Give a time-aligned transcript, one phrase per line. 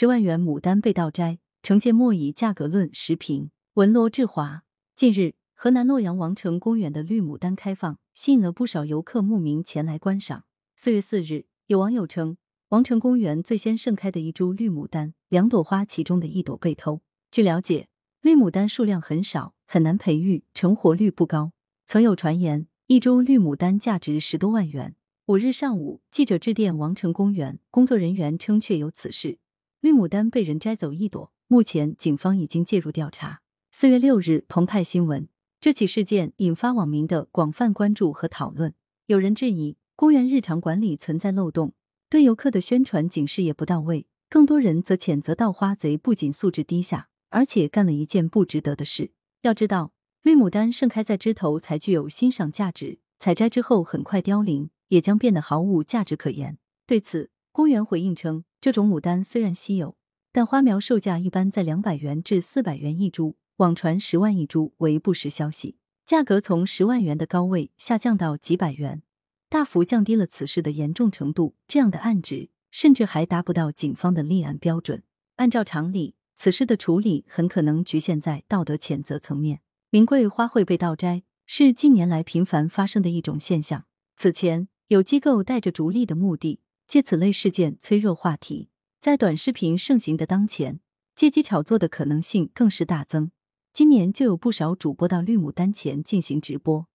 [0.00, 2.88] 十万元牡丹被盗摘，惩戒莫以价格论。
[2.94, 4.62] 时评文罗志华。
[4.94, 10.44] 近日，河南洛阳王城公园的绿牡丹开放，吸引了不少游客慕名前来观赏。
[10.76, 12.36] 四月四日，有网友称，
[12.68, 17.00] 王城公园最先盛开的一株绿牡丹，两朵花其中的一朵被偷。
[17.32, 17.88] 据了解，
[18.20, 21.50] 绿牡丹数量很少，很难培育，成活率不高。
[21.86, 24.94] 曾有传言，一株绿牡丹价值十多万元。
[25.26, 29.40] 五日上午，记者致电王城公园工作人员，称确有此事。
[29.80, 33.42] 绿牡丹被人摘走一朵，目前警方已经介入调查。
[33.70, 35.28] 四月六日，澎湃新闻，
[35.60, 38.74] 这起事件引发网民的广泛关注和讨论。
[39.06, 41.74] 有人质疑公园日常管理存在漏洞，
[42.10, 49.12] 对游客的宣传警示也不到位；更多人则谴责盗花贼不仅素质低下，而且干了一件不值得的事。
[49.42, 54.70] 要知道，绿牡丹盛开在枝头才具有欣赏价值，采摘之后很快凋零。
[54.88, 56.56] 也将变得毫无价值可言。
[56.86, 57.28] 对此，
[57.58, 59.96] 公园回应称，这种牡丹虽然稀有，
[60.30, 69.02] 但花苗售价一般在两百元至四百元一株，网传十万一株为不实消息，价格从十万元的高位下降到几百元，
[69.48, 71.56] 大幅降低了此事的严重程度。
[71.66, 75.02] 这样的案值甚至还达不到警方的立案标准。
[75.34, 79.62] 按照常理，此事的处理很可能局限在道德谴责层面。
[79.90, 83.86] 名贵花卉被盗摘是近年来频繁发生的一种现象。
[84.14, 84.68] 此前。
[84.88, 88.70] 有机构带着逐利的目的，借此类事件催热话题。
[88.98, 90.80] 在短视频盛行的当前，
[91.14, 93.30] 借机炒作的可能性更是大增。
[93.74, 96.88] 今年就有不少主播到绿牡丹前进行直播。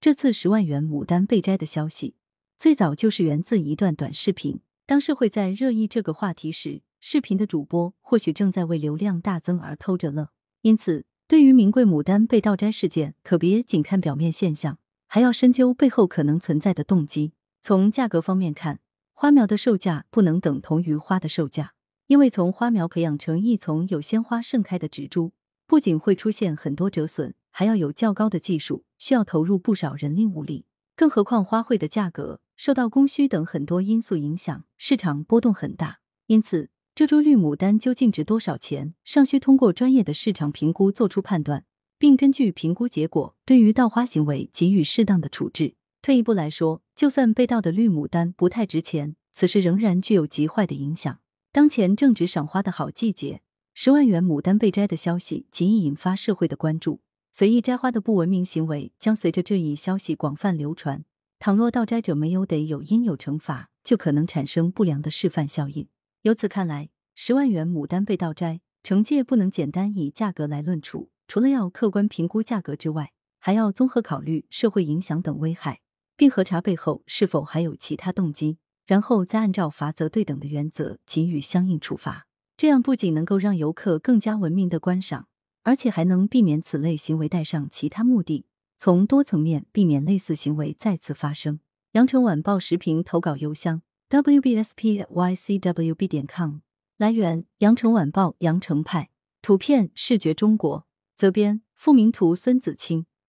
[0.00, 2.16] 这次十万元牡丹被摘的消息，
[2.58, 4.60] 最早就是源自一段短视频。
[4.86, 10.30] 当社会在热议这个话题时，视频的主播或许正在为流量大增而偷着乐。
[10.62, 14.78] 因此，对于名贵牡丹被盗摘事件，可别仅看表面现象。
[15.06, 17.34] 还要深究背后可能存在的动机。
[17.62, 18.80] 从价格方面看，
[19.16, 21.74] 花苗的售价不能等同于花的售价，
[22.08, 25.32] 因为从花苗培养成一丛有鲜花盛开的植株，
[25.68, 30.66] 不仅会出现很多折损，还要有较高的技术，需要投入不少人力物力。
[30.96, 36.00] 更何况花卉的价格受到供需等很多因素影响，市场波动很大。
[36.26, 41.64] 因此，这株绿牡丹究竟值多少钱，尚需通过专业的市场评估做出判断。
[41.96, 45.76] 并根据评估结果，对于盗花行为给予适当的处置。
[46.04, 51.18] 退一步来说，就算被盗的绿牡丹不太值钱，此事仍然具有极坏的影响。
[51.50, 53.40] 当前正值赏花的好季节，
[53.72, 57.00] 十万元牡丹被摘的消息极易引发社会的关注，
[57.32, 61.06] 随意摘花的不文明行为将随着这一消息广泛流传。
[61.38, 65.88] 倘若盗摘者没有得有应有惩罚，就可能产生不良的示范效应。
[66.20, 71.08] 由此看来，十万元牡丹被盗摘，惩戒不能简单以价格来论处。
[71.26, 75.80] 除了要客观评估价格之外，还要综合考虑社会影响等危害，
[76.16, 82.26] 并核查背后是否还有其他动机，然后再按照罚则对等的原则给予相应处罚。
[82.56, 85.26] 这样不仅能够让游客更加文明的观赏，
[85.62, 88.46] 而且还能避免此类行为带上其他目的，
[88.78, 91.58] 从多层面避免类似行为再次发生。
[91.92, 96.58] 羊城晚报时评投稿邮箱：wbspycwb 点 com。
[96.96, 99.10] 来源：羊城晚报羊城派。
[99.42, 100.86] 图片：视觉中国。
[101.16, 103.06] 责编：付明图，孙子清。